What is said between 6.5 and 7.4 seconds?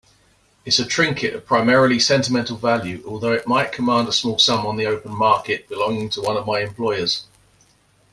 employers.